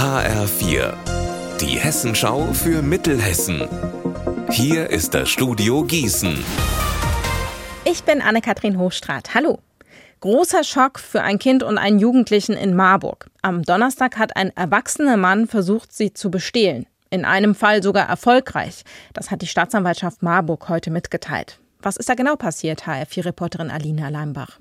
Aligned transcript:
HR4, 0.00 0.94
die 1.60 1.78
Hessenschau 1.78 2.54
für 2.54 2.80
Mittelhessen. 2.80 3.68
Hier 4.48 4.88
ist 4.88 5.12
das 5.12 5.28
Studio 5.28 5.84
Gießen. 5.84 6.42
Ich 7.84 8.02
bin 8.04 8.22
Anne-Kathrin 8.22 8.78
Hochstrat. 8.78 9.34
Hallo. 9.34 9.58
Großer 10.20 10.64
Schock 10.64 10.98
für 10.98 11.20
ein 11.20 11.38
Kind 11.38 11.62
und 11.62 11.76
einen 11.76 11.98
Jugendlichen 11.98 12.54
in 12.54 12.74
Marburg. 12.74 13.26
Am 13.42 13.62
Donnerstag 13.62 14.16
hat 14.16 14.36
ein 14.36 14.56
erwachsener 14.56 15.18
Mann 15.18 15.46
versucht, 15.46 15.92
sie 15.92 16.14
zu 16.14 16.30
bestehlen. 16.30 16.86
In 17.10 17.26
einem 17.26 17.54
Fall 17.54 17.82
sogar 17.82 18.08
erfolgreich. 18.08 18.84
Das 19.12 19.30
hat 19.30 19.42
die 19.42 19.48
Staatsanwaltschaft 19.48 20.22
Marburg 20.22 20.70
heute 20.70 20.90
mitgeteilt. 20.90 21.58
Was 21.82 21.98
ist 21.98 22.08
da 22.08 22.14
genau 22.14 22.36
passiert, 22.36 22.86
HR4-Reporterin 22.86 23.70
Alina 23.70 24.08
Leimbach? 24.08 24.60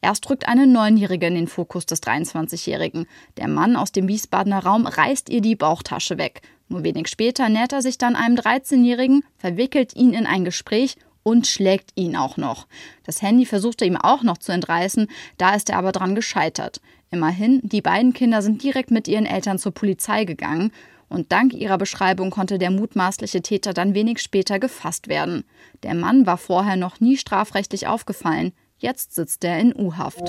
Erst 0.00 0.28
rückt 0.30 0.48
eine 0.48 0.66
Neunjährige 0.66 1.26
in 1.26 1.34
den 1.34 1.48
Fokus 1.48 1.86
des 1.86 2.02
23-Jährigen. 2.02 3.06
Der 3.36 3.48
Mann 3.48 3.76
aus 3.76 3.92
dem 3.92 4.08
Wiesbadener 4.08 4.64
Raum 4.64 4.86
reißt 4.86 5.28
ihr 5.28 5.40
die 5.40 5.56
Bauchtasche 5.56 6.18
weg. 6.18 6.42
Nur 6.68 6.84
wenig 6.84 7.08
später 7.08 7.48
nähert 7.48 7.72
er 7.72 7.82
sich 7.82 7.98
dann 7.98 8.14
einem 8.14 8.36
13-Jährigen, 8.36 9.24
verwickelt 9.36 9.96
ihn 9.96 10.12
in 10.12 10.26
ein 10.26 10.44
Gespräch 10.44 10.96
und 11.22 11.46
schlägt 11.46 11.92
ihn 11.94 12.16
auch 12.16 12.36
noch. 12.36 12.66
Das 13.04 13.22
Handy 13.22 13.46
versucht 13.46 13.82
er 13.82 13.88
ihm 13.88 13.96
auch 13.96 14.22
noch 14.22 14.38
zu 14.38 14.52
entreißen, 14.52 15.08
da 15.36 15.54
ist 15.54 15.70
er 15.70 15.78
aber 15.78 15.92
dran 15.92 16.14
gescheitert. 16.14 16.80
Immerhin, 17.10 17.60
die 17.62 17.82
beiden 17.82 18.12
Kinder 18.12 18.42
sind 18.42 18.62
direkt 18.62 18.90
mit 18.90 19.08
ihren 19.08 19.26
Eltern 19.26 19.58
zur 19.58 19.72
Polizei 19.72 20.24
gegangen 20.24 20.72
und 21.08 21.32
dank 21.32 21.54
ihrer 21.54 21.78
Beschreibung 21.78 22.30
konnte 22.30 22.58
der 22.58 22.70
mutmaßliche 22.70 23.40
Täter 23.40 23.72
dann 23.72 23.94
wenig 23.94 24.20
später 24.20 24.58
gefasst 24.58 25.08
werden. 25.08 25.44
Der 25.82 25.94
Mann 25.94 26.26
war 26.26 26.36
vorher 26.36 26.76
noch 26.76 27.00
nie 27.00 27.16
strafrechtlich 27.16 27.86
aufgefallen, 27.86 28.52
Jetzt 28.80 29.16
sitzt 29.16 29.42
er 29.42 29.58
in 29.58 29.74
U-Haft. 29.74 30.22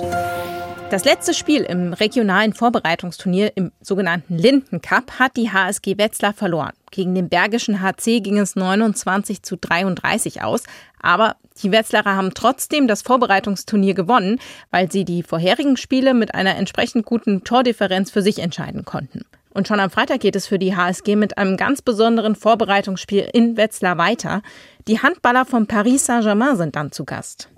Das 0.89 1.05
letzte 1.05 1.35
Spiel 1.35 1.61
im 1.61 1.93
regionalen 1.93 2.53
Vorbereitungsturnier 2.53 3.51
im 3.55 3.71
sogenannten 3.79 4.39
Linden 4.39 4.81
Cup 4.81 5.19
hat 5.19 5.37
die 5.37 5.51
HSG 5.51 5.99
Wetzlar 5.99 6.33
verloren. 6.33 6.73
Gegen 6.89 7.13
den 7.13 7.29
Bergischen 7.29 7.79
HC 7.79 8.21
ging 8.21 8.39
es 8.39 8.55
29 8.55 9.43
zu 9.43 9.55
33 9.55 10.41
aus. 10.41 10.63
Aber 10.99 11.35
die 11.61 11.71
Wetzlarer 11.71 12.15
haben 12.15 12.33
trotzdem 12.33 12.87
das 12.87 13.03
Vorbereitungsturnier 13.03 13.93
gewonnen, 13.93 14.39
weil 14.71 14.91
sie 14.91 15.05
die 15.05 15.21
vorherigen 15.21 15.77
Spiele 15.77 16.15
mit 16.15 16.33
einer 16.33 16.55
entsprechend 16.55 17.05
guten 17.05 17.43
Tordifferenz 17.43 18.09
für 18.09 18.23
sich 18.23 18.39
entscheiden 18.39 18.83
konnten. 18.83 19.25
Und 19.53 19.67
schon 19.67 19.79
am 19.79 19.89
Freitag 19.89 20.19
geht 20.19 20.35
es 20.35 20.47
für 20.47 20.59
die 20.59 20.75
HSG 20.75 21.15
mit 21.15 21.37
einem 21.37 21.57
ganz 21.57 21.81
besonderen 21.81 22.35
Vorbereitungsspiel 22.35 23.27
in 23.33 23.57
Wetzlar 23.57 23.97
weiter. 23.97 24.41
Die 24.87 25.01
Handballer 25.01 25.45
von 25.45 25.65
Paris 25.65 26.05
Saint-Germain 26.05 26.55
sind 26.55 26.75
dann 26.75 26.91
zu 26.91 27.03
Gast. 27.03 27.49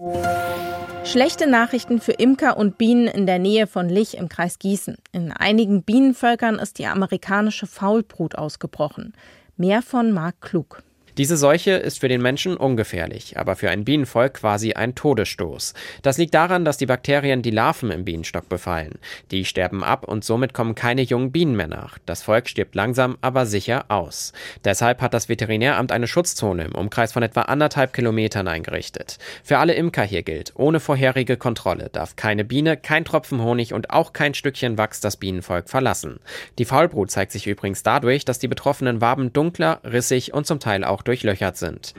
Schlechte 1.03 1.47
Nachrichten 1.49 1.99
für 1.99 2.13
Imker 2.13 2.57
und 2.57 2.77
Bienen 2.77 3.07
in 3.07 3.25
der 3.25 3.39
Nähe 3.39 3.67
von 3.67 3.89
Lich 3.89 4.17
im 4.17 4.29
Kreis 4.29 4.59
Gießen. 4.59 4.97
In 5.11 5.31
einigen 5.31 5.83
Bienenvölkern 5.83 6.59
ist 6.59 6.79
die 6.79 6.85
amerikanische 6.85 7.67
Faulbrut 7.67 8.35
ausgebrochen. 8.35 9.13
Mehr 9.57 9.81
von 9.81 10.11
Marc 10.11 10.39
Klug. 10.41 10.83
Diese 11.17 11.35
Seuche 11.35 11.71
ist 11.71 11.99
für 11.99 12.07
den 12.07 12.21
Menschen 12.21 12.55
ungefährlich, 12.55 13.37
aber 13.37 13.57
für 13.57 13.69
ein 13.69 13.83
Bienenvolk 13.83 14.35
quasi 14.35 14.73
ein 14.73 14.95
Todesstoß. 14.95 15.73
Das 16.03 16.17
liegt 16.17 16.33
daran, 16.33 16.63
dass 16.63 16.77
die 16.77 16.85
Bakterien 16.85 17.41
die 17.41 17.51
Larven 17.51 17.91
im 17.91 18.05
Bienenstock 18.05 18.47
befallen. 18.47 18.97
Die 19.29 19.43
sterben 19.43 19.83
ab 19.83 20.07
und 20.07 20.23
somit 20.23 20.53
kommen 20.53 20.73
keine 20.73 21.01
jungen 21.01 21.33
Bienen 21.33 21.57
mehr 21.57 21.67
nach. 21.67 21.97
Das 22.05 22.23
Volk 22.23 22.47
stirbt 22.47 22.75
langsam, 22.75 23.17
aber 23.19 23.45
sicher 23.45 23.85
aus. 23.89 24.31
Deshalb 24.63 25.01
hat 25.01 25.13
das 25.13 25.27
Veterinäramt 25.27 25.91
eine 25.91 26.07
Schutzzone 26.07 26.63
im 26.63 26.75
Umkreis 26.75 27.11
von 27.11 27.23
etwa 27.23 27.41
anderthalb 27.41 27.91
Kilometern 27.91 28.47
eingerichtet. 28.47 29.17
Für 29.43 29.57
alle 29.57 29.73
Imker 29.73 30.03
hier 30.03 30.23
gilt, 30.23 30.53
ohne 30.55 30.79
vorherige 30.79 31.35
Kontrolle 31.35 31.89
darf 31.91 32.15
keine 32.15 32.45
Biene, 32.45 32.77
kein 32.77 33.03
Tropfen 33.03 33.41
Honig 33.41 33.73
und 33.73 33.89
auch 33.89 34.13
kein 34.13 34.33
Stückchen 34.33 34.77
Wachs 34.77 35.01
das 35.01 35.17
Bienenvolk 35.17 35.69
verlassen. 35.69 36.19
Die 36.57 36.65
Faulbrut 36.65 37.11
zeigt 37.11 37.33
sich 37.33 37.47
übrigens 37.47 37.83
dadurch, 37.83 38.23
dass 38.23 38.39
die 38.39 38.47
betroffenen 38.47 39.01
Waben 39.01 39.33
dunkler, 39.33 39.81
rissig 39.83 40.33
und 40.33 40.47
zum 40.47 40.59
Teil 40.59 40.85
auch 40.85 41.00
durchlöchert 41.01 41.57
sind. 41.57 41.93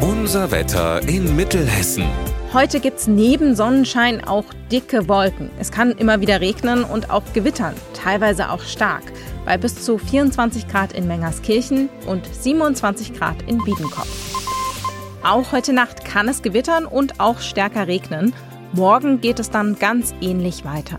Unser 0.00 0.50
Wetter 0.50 1.00
in 1.08 1.34
Mittelhessen. 1.36 2.04
Heute 2.52 2.80
gibt 2.80 2.98
es 2.98 3.06
neben 3.06 3.56
Sonnenschein 3.56 4.22
auch 4.24 4.44
dicke 4.70 5.08
Wolken. 5.08 5.50
Es 5.58 5.70
kann 5.70 5.92
immer 5.92 6.20
wieder 6.20 6.40
regnen 6.40 6.84
und 6.84 7.10
auch 7.10 7.22
gewittern, 7.32 7.74
teilweise 7.94 8.50
auch 8.50 8.62
stark, 8.62 9.02
bei 9.46 9.56
bis 9.56 9.82
zu 9.82 9.96
24 9.96 10.68
Grad 10.68 10.92
in 10.92 11.06
Mengerskirchen 11.06 11.88
und 12.06 12.26
27 12.26 13.14
Grad 13.14 13.42
in 13.46 13.58
Biedenkopf. 13.58 14.32
Auch 15.24 15.52
heute 15.52 15.72
Nacht 15.72 16.04
kann 16.04 16.28
es 16.28 16.42
gewittern 16.42 16.84
und 16.84 17.20
auch 17.20 17.40
stärker 17.40 17.86
regnen. 17.86 18.34
Morgen 18.72 19.20
geht 19.20 19.38
es 19.38 19.50
dann 19.50 19.78
ganz 19.78 20.14
ähnlich 20.20 20.64
weiter. 20.64 20.98